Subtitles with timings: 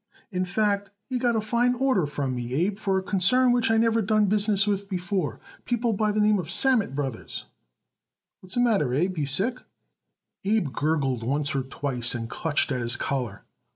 [0.31, 3.77] In fact, he got a fine order from me, Abe, for a concern which I
[3.77, 5.39] never done business with before.
[5.63, 7.45] People by the name Sammet Brothers.
[8.39, 9.15] What's the matter, Abe?
[9.17, 9.59] Are you sick?"
[10.43, 13.43] Abe gurgled once or twice and clutched at his collar.